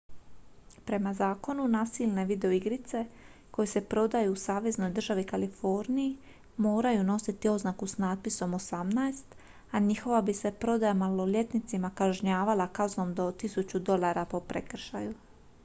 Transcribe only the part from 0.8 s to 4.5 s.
"prema zakonu nasilne videoigrice koje se prodaju u